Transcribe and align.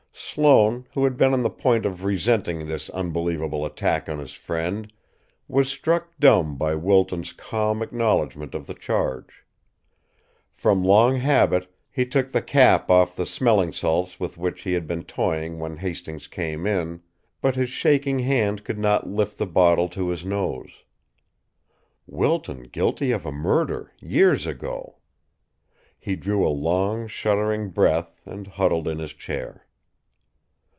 Sloane, 0.13 0.87
who 0.93 1.03
had 1.03 1.17
been 1.17 1.33
on 1.33 1.43
the 1.43 1.49
point 1.49 1.85
of 1.85 2.05
resenting 2.05 2.65
this 2.67 2.89
unbelievable 2.91 3.65
attack 3.65 4.07
on 4.07 4.19
his 4.19 4.31
friend, 4.31 4.89
was 5.49 5.67
struck 5.67 6.11
dumb 6.19 6.55
by 6.57 6.73
Wilton's 6.73 7.33
calm 7.33 7.81
acknowledgment 7.81 8.55
of 8.55 8.65
the 8.65 8.73
charge. 8.73 9.43
From 10.49 10.85
long 10.85 11.17
habit, 11.17 11.73
he 11.89 12.05
took 12.05 12.31
the 12.31 12.41
cap 12.41 12.89
off 12.89 13.13
the 13.15 13.25
smelling 13.25 13.73
salts 13.73 14.21
with 14.21 14.37
which 14.37 14.61
he 14.61 14.71
had 14.71 14.87
been 14.87 15.03
toying 15.03 15.59
when 15.59 15.77
Hastings 15.77 16.27
came 16.27 16.65
in, 16.65 17.01
but 17.41 17.55
his 17.57 17.69
shaking 17.69 18.19
hand 18.19 18.63
could 18.63 18.79
not 18.79 19.07
lift 19.09 19.37
the 19.37 19.47
bottle 19.47 19.89
to 19.89 20.09
his 20.09 20.23
nose. 20.23 20.85
Wilton 22.07 22.63
guilty 22.71 23.11
of 23.11 23.25
a 23.25 23.33
murder, 23.33 23.91
years 23.99 24.47
ago! 24.47 24.95
He 25.99 26.15
drew 26.15 26.47
a 26.47 26.51
long, 26.51 27.07
shuddering 27.07 27.69
breath 27.71 28.21
and 28.25 28.47
huddled 28.47 28.87
in 28.87 28.99
his 28.99 29.11
chair. 29.13 29.65